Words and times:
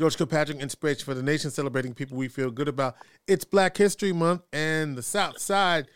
George 0.00 0.16
Kilpatrick 0.16 0.60
Inspiration 0.60 1.04
for 1.04 1.12
the 1.12 1.22
Nation, 1.22 1.50
celebrating 1.50 1.92
people 1.92 2.16
we 2.16 2.26
feel 2.26 2.50
good 2.50 2.68
about. 2.68 2.94
It's 3.28 3.44
Black 3.44 3.76
History 3.76 4.14
Month, 4.14 4.40
and 4.50 4.96
the 4.96 5.02
South 5.02 5.38
Side 5.38 5.88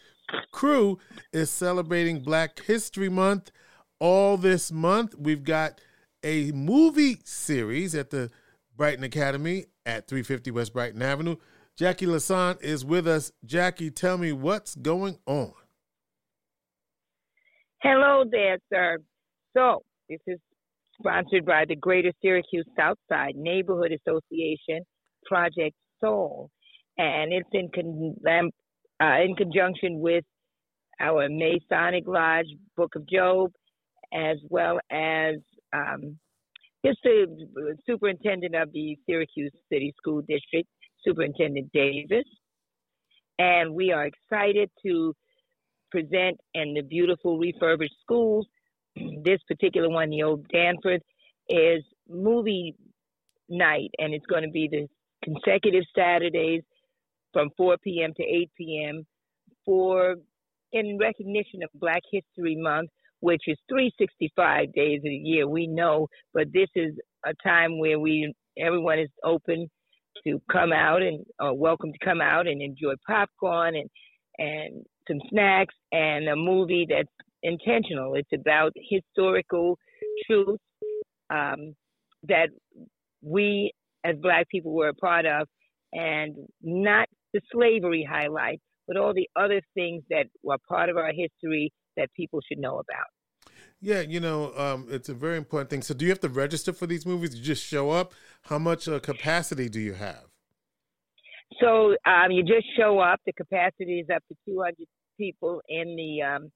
crew 0.52 0.98
is 1.32 1.48
celebrating 1.48 2.20
Black 2.20 2.60
History 2.60 3.08
Month 3.08 3.50
all 3.98 4.36
this 4.36 4.70
month. 4.70 5.14
We've 5.18 5.42
got 5.42 5.80
a 6.22 6.52
movie 6.52 7.16
series 7.24 7.94
at 7.94 8.10
the 8.10 8.30
Brighton 8.76 9.04
Academy 9.04 9.64
at 9.86 10.06
350 10.06 10.50
West 10.50 10.74
Brighton 10.74 11.00
Avenue. 11.00 11.36
Jackie 11.74 12.04
Lassant 12.04 12.62
is 12.62 12.84
with 12.84 13.08
us. 13.08 13.32
Jackie, 13.46 13.90
tell 13.90 14.18
me 14.18 14.32
what's 14.32 14.74
going 14.74 15.16
on. 15.24 15.54
Hello 17.80 18.24
there, 18.30 18.58
sir. 18.70 18.98
So, 19.56 19.82
this 20.10 20.20
is 20.26 20.40
sponsored 20.98 21.44
by 21.44 21.64
the 21.66 21.76
Greater 21.76 22.12
Syracuse 22.22 22.66
Southside 22.76 23.36
Neighborhood 23.36 23.92
Association 23.92 24.84
Project 25.26 25.76
Soul, 26.00 26.50
and 26.98 27.32
it's 27.32 27.48
in 27.52 27.68
con- 27.74 28.16
um, 28.28 28.50
uh, 29.02 29.22
in 29.22 29.34
conjunction 29.34 30.00
with 30.00 30.24
our 31.00 31.28
Masonic 31.28 32.04
Lodge, 32.06 32.46
Book 32.76 32.94
of 32.94 33.08
Job, 33.08 33.50
as 34.12 34.36
well 34.48 34.78
as 34.90 35.36
um, 35.72 36.16
the 36.82 36.94
superintendent 37.86 38.54
of 38.54 38.72
the 38.72 38.96
Syracuse 39.06 39.52
City 39.72 39.92
School 39.96 40.22
District, 40.28 40.68
Superintendent 41.04 41.70
Davis. 41.72 42.24
And 43.38 43.74
we 43.74 43.90
are 43.90 44.06
excited 44.06 44.70
to 44.84 45.14
present 45.90 46.38
in 46.54 46.74
the 46.74 46.82
beautiful 46.82 47.38
refurbished 47.38 47.94
schools. 48.00 48.46
This 48.96 49.40
particular 49.48 49.88
one, 49.88 50.10
the 50.10 50.22
old 50.22 50.46
Danforth, 50.48 51.02
is 51.48 51.82
movie 52.08 52.74
night, 53.48 53.90
and 53.98 54.14
it's 54.14 54.26
going 54.26 54.44
to 54.44 54.50
be 54.50 54.68
the 54.70 54.88
consecutive 55.22 55.84
Saturdays 55.96 56.62
from 57.32 57.50
4 57.56 57.76
p.m. 57.82 58.12
to 58.16 58.22
8 58.22 58.50
p.m. 58.56 59.06
for 59.64 60.16
in 60.72 60.98
recognition 60.98 61.62
of 61.62 61.70
Black 61.74 62.02
History 62.10 62.56
Month, 62.56 62.90
which 63.20 63.42
is 63.46 63.56
365 63.68 64.72
days 64.72 65.00
a 65.04 65.10
year. 65.10 65.48
We 65.48 65.66
know, 65.66 66.08
but 66.32 66.52
this 66.52 66.68
is 66.74 66.94
a 67.24 67.32
time 67.46 67.78
where 67.78 67.98
we 67.98 68.32
everyone 68.58 68.98
is 68.98 69.10
open 69.24 69.68
to 70.26 70.40
come 70.50 70.72
out 70.72 71.02
and 71.02 71.24
uh, 71.44 71.52
welcome 71.52 71.92
to 71.92 72.04
come 72.04 72.20
out 72.20 72.46
and 72.46 72.62
enjoy 72.62 72.94
popcorn 73.06 73.74
and 73.76 73.90
and 74.38 74.84
some 75.08 75.18
snacks 75.30 75.74
and 75.92 76.28
a 76.28 76.36
movie 76.36 76.86
that's 76.88 77.08
intentional. 77.44 78.14
It's 78.14 78.32
about 78.34 78.72
historical 78.90 79.78
truth 80.26 80.58
um, 81.30 81.74
that 82.26 82.48
we 83.22 83.72
as 84.04 84.16
Black 84.20 84.48
people 84.48 84.74
were 84.74 84.88
a 84.88 84.94
part 84.94 85.24
of, 85.24 85.46
and 85.92 86.36
not 86.62 87.08
the 87.32 87.40
slavery 87.52 88.06
highlight, 88.08 88.60
but 88.86 88.96
all 88.96 89.14
the 89.14 89.28
other 89.36 89.60
things 89.74 90.02
that 90.10 90.26
were 90.42 90.58
part 90.68 90.90
of 90.90 90.96
our 90.96 91.12
history 91.12 91.72
that 91.96 92.08
people 92.14 92.40
should 92.46 92.58
know 92.58 92.74
about. 92.74 93.06
Yeah, 93.80 94.00
you 94.00 94.20
know, 94.20 94.52
um, 94.56 94.86
it's 94.90 95.08
a 95.08 95.14
very 95.14 95.36
important 95.36 95.70
thing. 95.70 95.82
So, 95.82 95.94
do 95.94 96.04
you 96.04 96.10
have 96.10 96.20
to 96.20 96.28
register 96.28 96.72
for 96.72 96.86
these 96.86 97.06
movies? 97.06 97.34
You 97.34 97.42
just 97.42 97.64
show 97.64 97.90
up. 97.90 98.12
How 98.42 98.58
much 98.58 98.88
uh, 98.88 98.98
capacity 99.00 99.68
do 99.68 99.80
you 99.80 99.94
have? 99.94 100.24
So, 101.60 101.94
um, 102.06 102.30
you 102.30 102.42
just 102.42 102.66
show 102.78 102.98
up. 102.98 103.20
The 103.26 103.32
capacity 103.32 104.00
is 104.00 104.06
up 104.14 104.22
to 104.28 104.36
200 104.48 104.74
people 105.18 105.60
in 105.68 105.96
the 105.96 106.22
um, 106.22 106.50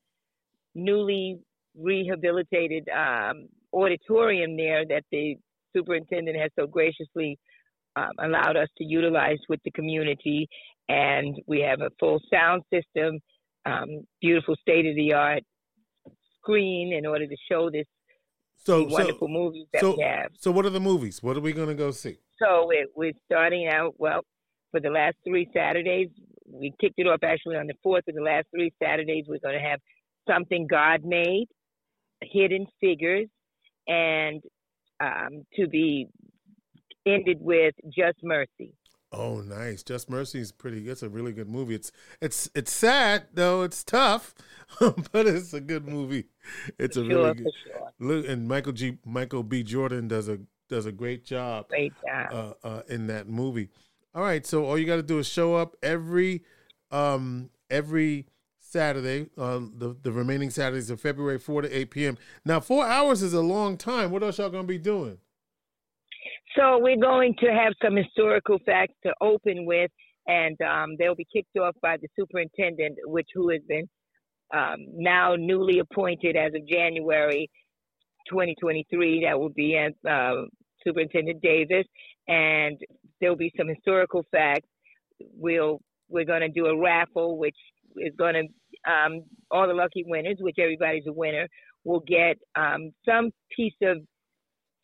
newly 0.78 1.40
rehabilitated 1.76 2.88
um, 2.88 3.48
auditorium 3.72 4.56
there 4.56 4.84
that 4.86 5.02
the 5.10 5.36
superintendent 5.76 6.36
has 6.36 6.50
so 6.58 6.66
graciously 6.66 7.38
um, 7.96 8.10
allowed 8.20 8.56
us 8.56 8.68
to 8.78 8.84
utilize 8.84 9.38
with 9.48 9.60
the 9.64 9.70
community. 9.72 10.48
And 10.88 11.36
we 11.46 11.60
have 11.60 11.80
a 11.80 11.90
full 12.00 12.20
sound 12.32 12.62
system, 12.72 13.20
um, 13.66 14.06
beautiful 14.20 14.56
state 14.60 14.86
of 14.86 14.96
the 14.96 15.12
art 15.12 15.42
screen 16.40 16.92
in 16.92 17.04
order 17.04 17.26
to 17.26 17.36
show 17.50 17.70
this 17.70 17.86
so, 18.56 18.84
wonderful 18.84 19.28
so, 19.28 19.32
movies 19.32 19.66
that 19.72 19.80
so, 19.80 19.96
we 19.96 20.02
have. 20.02 20.30
So, 20.38 20.50
what 20.50 20.66
are 20.66 20.70
the 20.70 20.80
movies? 20.80 21.22
What 21.22 21.36
are 21.36 21.40
we 21.40 21.52
going 21.52 21.68
to 21.68 21.74
go 21.74 21.90
see? 21.90 22.16
So, 22.38 22.66
we're, 22.66 22.86
we're 22.96 23.12
starting 23.24 23.68
out, 23.68 23.94
well, 23.98 24.22
for 24.70 24.80
the 24.80 24.90
last 24.90 25.16
three 25.26 25.48
Saturdays, 25.54 26.08
we 26.50 26.72
kicked 26.80 26.98
it 26.98 27.06
off 27.06 27.20
actually 27.22 27.56
on 27.56 27.66
the 27.66 27.74
fourth 27.82 28.04
of 28.08 28.14
the 28.14 28.22
last 28.22 28.46
three 28.54 28.72
Saturdays. 28.82 29.24
We're 29.28 29.38
going 29.38 29.60
to 29.60 29.68
have 29.68 29.80
something 30.28 30.66
God 30.66 31.04
made, 31.04 31.46
hidden 32.22 32.66
figures, 32.80 33.28
and 33.86 34.42
um, 35.00 35.46
to 35.54 35.66
be 35.68 36.08
ended 37.06 37.38
with 37.40 37.74
Just 37.86 38.18
Mercy. 38.22 38.74
Oh, 39.10 39.40
nice! 39.40 39.82
Just 39.82 40.10
Mercy 40.10 40.38
is 40.38 40.52
pretty. 40.52 40.88
It's 40.88 41.02
a 41.02 41.08
really 41.08 41.32
good 41.32 41.48
movie. 41.48 41.74
It's 41.74 41.90
it's 42.20 42.50
it's 42.54 42.70
sad 42.70 43.28
though. 43.32 43.62
It's 43.62 43.82
tough, 43.82 44.34
but 44.80 45.26
it's 45.26 45.54
a 45.54 45.60
good 45.60 45.88
movie. 45.88 46.26
It's 46.78 46.98
a 46.98 47.00
sure, 47.00 47.08
really 47.08 47.34
good. 47.34 47.52
Sure. 47.64 47.90
Look, 47.98 48.28
and 48.28 48.46
Michael 48.46 48.72
G. 48.72 48.98
Michael 49.06 49.42
B. 49.42 49.62
Jordan 49.62 50.08
does 50.08 50.28
a 50.28 50.40
does 50.68 50.84
a 50.84 50.92
great 50.92 51.24
job. 51.24 51.68
Great 51.68 51.94
job 52.06 52.54
uh, 52.62 52.66
uh, 52.66 52.82
in 52.88 53.06
that 53.06 53.28
movie. 53.28 53.70
All 54.14 54.22
right, 54.22 54.44
so 54.44 54.66
all 54.66 54.76
you 54.76 54.84
got 54.84 54.96
to 54.96 55.02
do 55.02 55.18
is 55.18 55.26
show 55.26 55.54
up 55.54 55.76
every 55.82 56.44
um 56.90 57.48
every 57.70 58.26
Saturday, 58.68 59.30
uh, 59.38 59.60
the 59.74 59.96
the 60.02 60.12
remaining 60.12 60.50
Saturdays 60.50 60.90
of 60.90 61.00
February, 61.00 61.38
four 61.38 61.62
to 61.62 61.70
eight 61.70 61.90
p.m. 61.90 62.18
Now, 62.44 62.60
four 62.60 62.86
hours 62.86 63.22
is 63.22 63.32
a 63.32 63.40
long 63.40 63.78
time. 63.78 64.10
What 64.10 64.22
else 64.22 64.38
y'all 64.38 64.50
gonna 64.50 64.64
be 64.64 64.78
doing? 64.78 65.18
So 66.54 66.78
we're 66.78 67.00
going 67.00 67.34
to 67.40 67.46
have 67.46 67.72
some 67.82 67.96
historical 67.96 68.58
facts 68.66 68.94
to 69.04 69.14
open 69.22 69.64
with, 69.64 69.90
and 70.26 70.60
um, 70.60 70.96
they'll 70.98 71.14
be 71.14 71.26
kicked 71.32 71.56
off 71.56 71.76
by 71.80 71.96
the 71.96 72.08
superintendent, 72.18 72.98
which 73.04 73.28
who 73.34 73.50
has 73.50 73.62
been 73.66 73.88
um, 74.52 74.76
now 74.92 75.34
newly 75.34 75.78
appointed 75.78 76.36
as 76.36 76.52
of 76.54 76.66
January 76.68 77.48
2023. 78.28 79.24
That 79.24 79.38
will 79.38 79.48
be 79.48 79.78
uh, 79.78 80.30
Superintendent 80.86 81.40
Davis, 81.40 81.86
and 82.26 82.76
there'll 83.20 83.36
be 83.36 83.52
some 83.56 83.68
historical 83.68 84.26
facts. 84.30 84.68
We'll 85.20 85.80
we're 86.10 86.24
going 86.24 86.40
to 86.40 86.48
do 86.48 86.66
a 86.66 86.78
raffle, 86.78 87.38
which 87.38 87.56
is 88.00 88.14
going 88.16 88.34
to 88.34 88.90
um, 88.90 89.22
all 89.50 89.66
the 89.66 89.74
lucky 89.74 90.04
winners, 90.06 90.36
which 90.40 90.56
everybody's 90.58 91.06
a 91.06 91.12
winner, 91.12 91.48
will 91.84 92.00
get 92.00 92.36
um, 92.56 92.90
some 93.04 93.30
piece 93.54 93.74
of 93.82 93.98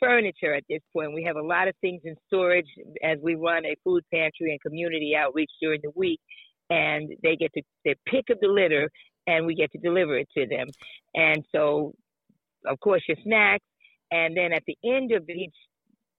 furniture 0.01 0.55
at 0.55 0.65
this 0.69 0.81
point. 0.93 1.15
We 1.15 1.25
have 1.25 1.37
a 1.37 1.43
lot 1.43 1.69
of 1.69 1.75
things 1.81 2.03
in 2.05 2.15
storage 2.27 2.67
as 3.03 3.19
we 3.23 3.35
run 3.35 3.65
a 3.65 3.77
food 3.85 4.05
pantry 4.13 4.51
and 4.51 4.61
community 4.61 5.15
outreach 5.17 5.51
during 5.61 5.81
the 5.83 5.93
week, 5.95 6.21
and 6.71 7.11
they 7.23 7.37
get 7.37 7.53
to 7.55 7.63
pick 8.07 8.25
up 8.31 8.39
the 8.41 8.49
litter, 8.49 8.91
and 9.27 9.47
we 9.47 9.55
get 9.55 9.71
to 9.73 9.79
deliver 9.79 10.19
it 10.19 10.29
to 10.37 10.47
them. 10.47 10.67
And 11.15 11.45
so, 11.55 11.95
of 12.67 12.79
course, 12.81 13.03
your 13.09 13.17
snacks, 13.23 13.65
and 14.11 14.37
then 14.37 14.53
at 14.53 14.63
the 14.67 14.77
end 14.85 15.13
of 15.13 15.29
each 15.29 15.55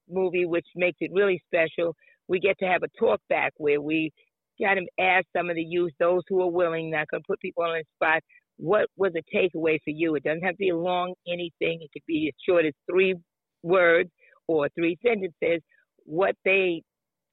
movie, 0.09 0.45
which 0.45 0.67
makes 0.75 0.97
it 1.01 1.11
really 1.13 1.41
special, 1.47 1.95
we 2.27 2.39
get 2.39 2.57
to 2.59 2.65
have 2.65 2.83
a 2.83 2.99
talk 2.99 3.19
back 3.29 3.53
where 3.57 3.81
we 3.81 4.11
kind 4.61 4.79
of 4.79 4.85
ask 4.99 5.25
some 5.35 5.49
of 5.49 5.55
the 5.55 5.63
youth, 5.63 5.93
those 5.99 6.23
who 6.27 6.41
are 6.41 6.49
willing, 6.51 6.91
not 6.91 7.07
going 7.09 7.21
to 7.21 7.27
put 7.27 7.39
people 7.39 7.63
on 7.63 7.73
the 7.73 7.83
spot, 7.95 8.21
what 8.57 8.87
was 8.95 9.13
a 9.15 9.35
takeaway 9.35 9.77
for 9.83 9.91
you? 9.91 10.15
It 10.15 10.23
doesn't 10.23 10.43
have 10.43 10.53
to 10.53 10.57
be 10.57 10.69
a 10.69 10.77
long 10.77 11.13
anything. 11.27 11.81
It 11.81 11.89
could 11.91 12.05
be 12.07 12.31
as 12.33 12.33
short 12.47 12.65
as 12.65 12.73
three 12.89 13.15
words 13.63 14.09
or 14.47 14.69
three 14.75 14.97
sentences, 15.05 15.61
what 16.05 16.35
they 16.45 16.83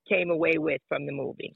came 0.08 0.31
away 0.31 0.55
with 0.56 0.81
from 0.88 1.06
the 1.06 1.12
movie. 1.12 1.55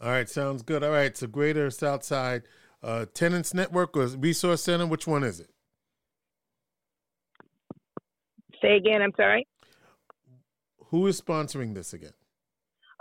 All 0.00 0.10
right, 0.10 0.28
sounds 0.28 0.62
good. 0.62 0.82
All 0.82 0.90
right, 0.90 1.16
so 1.16 1.26
Greater 1.26 1.70
Southside 1.70 2.42
uh, 2.82 3.06
Tenants 3.14 3.54
Network 3.54 3.96
or 3.96 4.06
Resource 4.06 4.62
Center, 4.62 4.86
which 4.86 5.06
one 5.06 5.24
is 5.24 5.40
it? 5.40 5.50
Say 8.60 8.76
again, 8.76 9.02
I'm 9.02 9.12
sorry. 9.16 9.46
Who 10.86 11.06
is 11.06 11.20
sponsoring 11.20 11.74
this 11.74 11.92
again? 11.92 12.12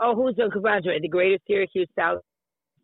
Oh, 0.03 0.15
who's 0.15 0.35
the 0.35 0.49
sponsor? 0.57 0.99
The 0.99 1.07
Greater 1.07 1.37
Syracuse 1.47 1.87
South 1.97 2.19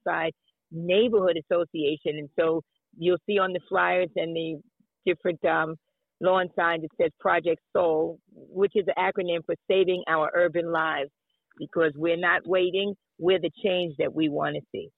Side 0.07 0.31
Neighborhood 0.71 1.37
Association. 1.37 2.17
And 2.17 2.29
so 2.39 2.63
you'll 2.97 3.17
see 3.27 3.37
on 3.37 3.51
the 3.51 3.59
flyers 3.67 4.09
and 4.15 4.33
the 4.33 4.61
different 5.05 5.43
um, 5.43 5.75
lawn 6.21 6.47
signs 6.55 6.85
it 6.85 6.91
says 6.99 7.11
Project 7.19 7.59
Soul, 7.73 8.19
which 8.31 8.71
is 8.75 8.85
an 8.87 8.93
acronym 8.97 9.45
for 9.45 9.55
Saving 9.69 10.01
Our 10.07 10.31
Urban 10.33 10.71
Lives, 10.71 11.09
because 11.57 11.91
we're 11.95 12.17
not 12.17 12.47
waiting, 12.47 12.95
we're 13.17 13.39
the 13.39 13.51
change 13.63 13.95
that 13.97 14.13
we 14.13 14.29
want 14.29 14.55
to 14.55 14.61
see. 14.71 14.89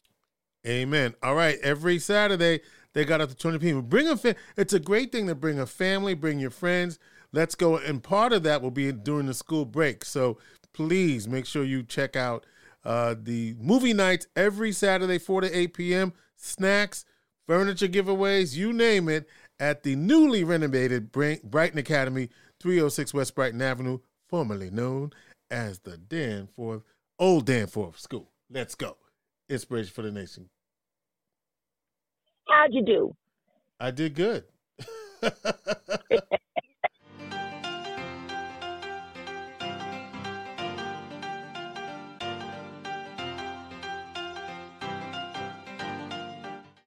Amen. 0.68 1.16
All 1.24 1.34
right, 1.34 1.58
every 1.64 1.98
Saturday 1.98 2.60
they 2.94 3.04
got 3.04 3.20
up 3.20 3.30
to 3.30 3.36
20 3.36 3.58
people. 3.58 3.82
Bring 3.82 4.08
a 4.08 4.16
fa- 4.16 4.36
it's 4.56 4.74
a 4.74 4.80
great 4.80 5.12
thing 5.12 5.26
to 5.26 5.34
bring 5.34 5.60
a 5.60 5.66
family, 5.66 6.14
bring 6.14 6.40
your 6.40 6.52
friends. 6.52 7.00
Let's 7.32 7.56
go 7.56 7.78
and 7.78 8.04
part 8.04 8.32
of 8.32 8.44
that 8.44 8.62
will 8.62 8.70
be 8.70 8.92
during 8.92 9.26
the 9.26 9.34
school 9.34 9.66
break. 9.66 10.06
So 10.06 10.38
please 10.74 11.28
make 11.28 11.46
sure 11.46 11.64
you 11.64 11.84
check 11.84 12.16
out 12.16 12.46
uh, 12.84 13.16
the 13.22 13.56
movie 13.60 13.94
nights 13.94 14.28
every 14.36 14.72
Saturday 14.72 15.18
4 15.18 15.42
to 15.42 15.58
8 15.58 15.74
p.m. 15.74 16.14
Snacks, 16.36 17.06
furniture 17.48 17.88
giveaways, 17.88 18.56
you 18.56 18.74
name 18.74 19.08
it 19.08 19.28
at 19.60 19.84
the 19.84 19.96
newly 19.96 20.44
renovated 20.44 21.12
Brighton 21.12 21.78
Academy, 21.78 22.30
306 22.60 23.14
West 23.14 23.36
Brighton 23.36 23.62
Avenue, 23.62 24.00
formerly 24.28 24.72
known 24.72 25.12
as 25.52 25.80
the 25.80 25.98
Danforth, 25.98 26.84
old 27.20 27.46
Danforth 27.46 28.00
School. 28.00 28.32
Let's 28.50 28.76
go. 28.76 28.98
Inspiration 29.50 29.94
for 29.94 30.02
the 30.02 30.12
Nation. 30.12 30.50
How'd 32.48 32.74
you 32.74 32.84
do? 32.84 33.16
I 33.80 33.92
did 33.92 34.16
good. 34.16 34.46